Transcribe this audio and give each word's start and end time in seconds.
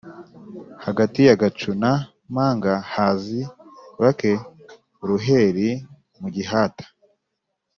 Hagati 0.85 1.19
ya 1.27 1.35
Gacu 1.41 1.71
na 1.81 1.93
Mpanga 2.31 2.73
hazi 2.93 3.39
bake-Uruheri 4.01 5.69
mu 6.21 6.27
gihata. 6.35 6.85